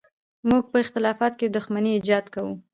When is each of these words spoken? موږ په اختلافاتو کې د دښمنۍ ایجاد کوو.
موږ 0.49 0.63
په 0.71 0.77
اختلافاتو 0.83 1.37
کې 1.39 1.47
د 1.49 1.53
دښمنۍ 1.55 1.91
ایجاد 1.95 2.25
کوو. 2.33 2.53